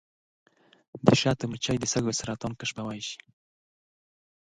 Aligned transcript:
د 1.05 1.07
شاتو 1.21 1.43
مچۍ 1.51 1.75
د 1.79 1.85
سږو 1.91 2.17
سرطان 2.19 2.53
کشفولی 2.59 3.01
شي. 3.09 3.19